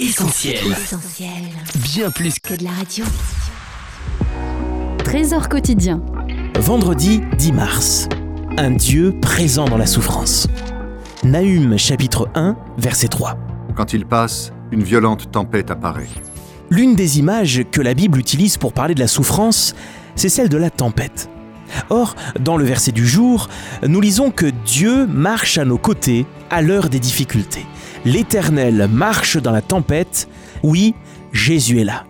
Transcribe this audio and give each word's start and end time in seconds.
Essentiel. 0.00 0.76
Bien 1.82 2.12
plus 2.12 2.38
que 2.38 2.54
de 2.54 2.62
la 2.62 2.70
radio. 2.70 3.04
Trésor 5.02 5.48
quotidien. 5.48 6.00
Vendredi 6.60 7.20
10 7.36 7.52
mars. 7.52 8.08
Un 8.58 8.70
Dieu 8.70 9.18
présent 9.20 9.64
dans 9.64 9.76
la 9.76 9.86
souffrance. 9.86 10.46
Nahum 11.24 11.76
chapitre 11.76 12.28
1 12.36 12.56
verset 12.76 13.08
3. 13.08 13.36
Quand 13.74 13.92
il 13.92 14.06
passe, 14.06 14.52
une 14.70 14.84
violente 14.84 15.32
tempête 15.32 15.72
apparaît. 15.72 16.06
L'une 16.70 16.94
des 16.94 17.18
images 17.18 17.64
que 17.72 17.80
la 17.80 17.94
Bible 17.94 18.20
utilise 18.20 18.56
pour 18.56 18.72
parler 18.72 18.94
de 18.94 19.00
la 19.00 19.08
souffrance, 19.08 19.74
c'est 20.14 20.28
celle 20.28 20.48
de 20.48 20.58
la 20.58 20.70
tempête. 20.70 21.28
Or, 21.90 22.14
dans 22.38 22.56
le 22.56 22.64
verset 22.64 22.92
du 22.92 23.04
jour, 23.04 23.48
nous 23.84 24.00
lisons 24.00 24.30
que 24.30 24.46
Dieu 24.64 25.06
marche 25.06 25.58
à 25.58 25.64
nos 25.64 25.78
côtés 25.78 26.24
à 26.50 26.62
l'heure 26.62 26.88
des 26.88 27.00
difficultés. 27.00 27.66
L'Éternel 28.04 28.88
marche 28.90 29.36
dans 29.36 29.50
la 29.50 29.62
tempête. 29.62 30.28
Oui, 30.62 30.94
Jésus 31.32 31.80
est 31.80 31.84
là. 31.84 32.04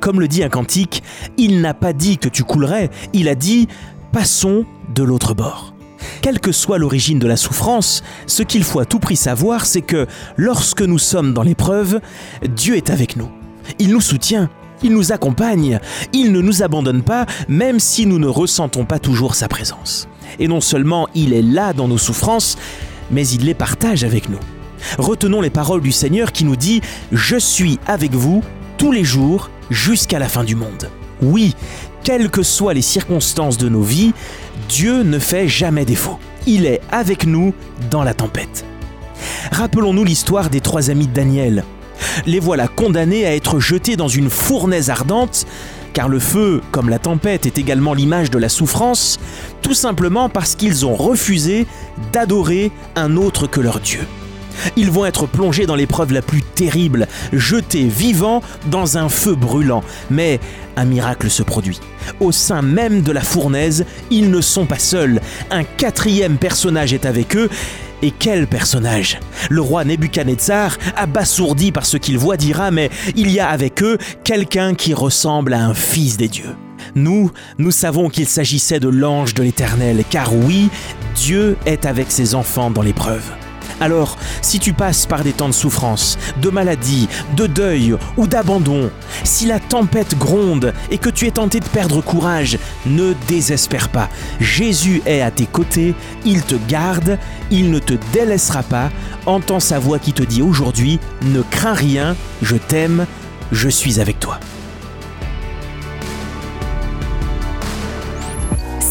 Comme 0.00 0.20
le 0.20 0.28
dit 0.28 0.42
un 0.42 0.48
cantique, 0.48 1.02
il 1.36 1.60
n'a 1.60 1.74
pas 1.74 1.92
dit 1.92 2.18
que 2.18 2.28
tu 2.28 2.44
coulerais, 2.44 2.90
il 3.12 3.28
a 3.28 3.34
dit 3.34 3.68
passons 4.12 4.64
de 4.94 5.02
l'autre 5.02 5.34
bord. 5.34 5.74
Quelle 6.22 6.40
que 6.40 6.52
soit 6.52 6.78
l'origine 6.78 7.18
de 7.18 7.26
la 7.26 7.36
souffrance, 7.36 8.02
ce 8.26 8.42
qu'il 8.42 8.64
faut 8.64 8.80
à 8.80 8.84
tout 8.86 8.98
prix 8.98 9.16
savoir, 9.16 9.66
c'est 9.66 9.82
que 9.82 10.06
lorsque 10.36 10.82
nous 10.82 10.98
sommes 10.98 11.34
dans 11.34 11.42
l'épreuve, 11.42 12.00
Dieu 12.48 12.76
est 12.76 12.90
avec 12.90 13.16
nous. 13.16 13.28
Il 13.78 13.90
nous 13.90 14.00
soutient, 14.00 14.50
il 14.82 14.92
nous 14.92 15.12
accompagne, 15.12 15.80
il 16.12 16.32
ne 16.32 16.40
nous 16.40 16.62
abandonne 16.62 17.02
pas, 17.02 17.26
même 17.48 17.80
si 17.80 18.06
nous 18.06 18.18
ne 18.18 18.26
ressentons 18.26 18.84
pas 18.84 18.98
toujours 18.98 19.34
sa 19.34 19.48
présence. 19.48 20.08
Et 20.38 20.48
non 20.48 20.60
seulement 20.60 21.08
il 21.14 21.32
est 21.32 21.42
là 21.42 21.72
dans 21.72 21.88
nos 21.88 21.98
souffrances, 21.98 22.56
mais 23.10 23.26
il 23.28 23.44
les 23.44 23.54
partage 23.54 24.04
avec 24.04 24.28
nous. 24.28 24.40
Retenons 24.98 25.40
les 25.40 25.50
paroles 25.50 25.80
du 25.80 25.92
Seigneur 25.92 26.32
qui 26.32 26.44
nous 26.44 26.56
dit⁇ 26.56 26.80
Je 27.12 27.36
suis 27.36 27.78
avec 27.86 28.14
vous 28.14 28.42
tous 28.78 28.92
les 28.92 29.04
jours 29.04 29.50
jusqu'à 29.70 30.18
la 30.18 30.28
fin 30.28 30.44
du 30.44 30.56
monde⁇ 30.56 30.88
Oui, 31.26 31.54
quelles 32.02 32.30
que 32.30 32.42
soient 32.42 32.74
les 32.74 32.82
circonstances 32.82 33.56
de 33.56 33.68
nos 33.68 33.82
vies, 33.82 34.12
Dieu 34.68 35.02
ne 35.02 35.18
fait 35.18 35.48
jamais 35.48 35.84
défaut. 35.84 36.18
Il 36.46 36.66
est 36.66 36.80
avec 36.92 37.26
nous 37.26 37.54
dans 37.90 38.02
la 38.02 38.12
tempête. 38.12 38.64
Rappelons-nous 39.52 40.04
l'histoire 40.04 40.50
des 40.50 40.60
trois 40.60 40.90
amis 40.90 41.06
de 41.06 41.14
Daniel. 41.14 41.64
Les 42.26 42.40
voilà 42.40 42.68
condamnés 42.68 43.24
à 43.24 43.34
être 43.34 43.60
jetés 43.60 43.96
dans 43.96 44.08
une 44.08 44.28
fournaise 44.28 44.90
ardente, 44.90 45.46
car 45.94 46.08
le 46.08 46.18
feu, 46.18 46.60
comme 46.72 46.90
la 46.90 46.98
tempête, 46.98 47.46
est 47.46 47.56
également 47.56 47.94
l'image 47.94 48.30
de 48.30 48.38
la 48.38 48.48
souffrance, 48.48 49.18
tout 49.62 49.74
simplement 49.74 50.28
parce 50.28 50.56
qu'ils 50.56 50.84
ont 50.84 50.94
refusé 50.94 51.66
d'adorer 52.12 52.72
un 52.96 53.16
autre 53.16 53.46
que 53.46 53.60
leur 53.60 53.80
Dieu. 53.80 54.00
Ils 54.76 54.90
vont 54.90 55.06
être 55.06 55.26
plongés 55.26 55.66
dans 55.66 55.74
l'épreuve 55.74 56.12
la 56.12 56.22
plus 56.22 56.42
terrible, 56.42 57.08
jetés 57.32 57.86
vivants 57.86 58.42
dans 58.70 58.98
un 58.98 59.08
feu 59.08 59.34
brûlant. 59.34 59.82
Mais 60.10 60.40
un 60.76 60.84
miracle 60.84 61.30
se 61.30 61.42
produit. 61.42 61.80
Au 62.20 62.32
sein 62.32 62.62
même 62.62 63.02
de 63.02 63.12
la 63.12 63.22
fournaise, 63.22 63.84
ils 64.10 64.30
ne 64.30 64.40
sont 64.40 64.66
pas 64.66 64.78
seuls. 64.78 65.20
Un 65.50 65.64
quatrième 65.64 66.36
personnage 66.36 66.92
est 66.92 67.06
avec 67.06 67.36
eux. 67.36 67.48
Et 68.02 68.10
quel 68.10 68.46
personnage? 68.46 69.18
Le 69.48 69.62
roi 69.62 69.84
Nebuchadnezzar, 69.84 70.76
abasourdi 70.96 71.72
par 71.72 71.86
ce 71.86 71.96
qu'il 71.96 72.18
voit, 72.18 72.36
dira 72.36 72.70
Mais 72.70 72.90
il 73.16 73.30
y 73.30 73.40
a 73.40 73.48
avec 73.48 73.82
eux 73.82 73.98
quelqu'un 74.24 74.74
qui 74.74 74.92
ressemble 74.92 75.54
à 75.54 75.64
un 75.64 75.74
fils 75.74 76.16
des 76.16 76.28
dieux. 76.28 76.54
Nous, 76.94 77.30
nous 77.58 77.70
savons 77.70 78.10
qu'il 78.10 78.26
s'agissait 78.26 78.80
de 78.80 78.88
l'ange 78.88 79.32
de 79.34 79.42
l'Éternel, 79.42 80.04
car 80.10 80.34
oui, 80.34 80.68
Dieu 81.14 81.56
est 81.66 81.86
avec 81.86 82.10
ses 82.10 82.34
enfants 82.34 82.70
dans 82.70 82.82
l'épreuve. 82.82 83.24
Alors, 83.84 84.16
si 84.40 84.60
tu 84.60 84.72
passes 84.72 85.04
par 85.04 85.24
des 85.24 85.34
temps 85.34 85.50
de 85.50 85.52
souffrance, 85.52 86.16
de 86.40 86.48
maladie, 86.48 87.06
de 87.36 87.46
deuil 87.46 87.94
ou 88.16 88.26
d'abandon, 88.26 88.90
si 89.24 89.44
la 89.44 89.60
tempête 89.60 90.16
gronde 90.16 90.72
et 90.90 90.96
que 90.96 91.10
tu 91.10 91.26
es 91.26 91.32
tenté 91.32 91.60
de 91.60 91.66
perdre 91.66 92.00
courage, 92.00 92.58
ne 92.86 93.12
désespère 93.28 93.90
pas. 93.90 94.08
Jésus 94.40 95.02
est 95.04 95.20
à 95.20 95.30
tes 95.30 95.44
côtés, 95.44 95.94
il 96.24 96.44
te 96.44 96.54
garde, 96.66 97.18
il 97.50 97.70
ne 97.70 97.78
te 97.78 97.92
délaissera 98.14 98.62
pas. 98.62 98.88
Entends 99.26 99.60
sa 99.60 99.78
voix 99.78 99.98
qui 99.98 100.14
te 100.14 100.22
dit 100.22 100.40
aujourd'hui, 100.40 100.98
ne 101.20 101.42
crains 101.42 101.74
rien, 101.74 102.16
je 102.40 102.56
t'aime, 102.56 103.04
je 103.52 103.68
suis 103.68 104.00
avec 104.00 104.18
toi. 104.18 104.40